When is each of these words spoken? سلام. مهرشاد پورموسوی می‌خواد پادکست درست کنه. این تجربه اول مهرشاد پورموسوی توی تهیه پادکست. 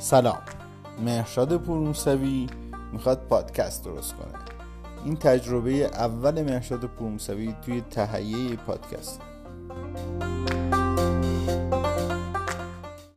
سلام. 0.00 0.38
مهرشاد 1.04 1.56
پورموسوی 1.56 2.46
می‌خواد 2.92 3.26
پادکست 3.28 3.84
درست 3.84 4.14
کنه. 4.14 4.34
این 5.04 5.16
تجربه 5.16 5.70
اول 5.70 6.42
مهرشاد 6.42 6.84
پورموسوی 6.84 7.54
توی 7.62 7.80
تهیه 7.80 8.56
پادکست. 8.56 9.20